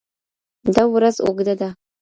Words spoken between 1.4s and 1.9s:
ده